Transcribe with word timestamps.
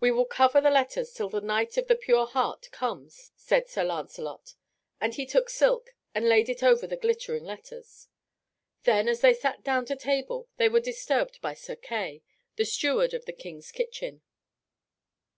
"We 0.00 0.10
will 0.10 0.24
cover 0.24 0.58
the 0.62 0.70
letters 0.70 1.12
till 1.12 1.28
the 1.28 1.42
Knight 1.42 1.76
of 1.76 1.86
the 1.86 1.96
Pure 1.96 2.28
Heart 2.28 2.70
comes," 2.72 3.30
said 3.36 3.68
Sir 3.68 3.84
Lancelot; 3.84 4.54
and 5.02 5.12
he 5.12 5.26
took 5.26 5.50
silk 5.50 5.90
and 6.14 6.26
laid 6.30 6.48
it 6.48 6.62
over 6.62 6.86
the 6.86 6.96
glittering 6.96 7.44
letters. 7.44 8.08
Then 8.84 9.06
as 9.06 9.20
they 9.20 9.34
sat 9.34 9.62
down 9.62 9.84
to 9.84 9.96
table 9.96 10.48
they 10.56 10.70
were 10.70 10.80
disturbed 10.80 11.42
by 11.42 11.52
Sir 11.52 11.76
Kay, 11.76 12.22
the 12.56 12.64
steward 12.64 13.12
of 13.12 13.26
the 13.26 13.34
King's 13.34 13.70
kitchen. 13.70 14.22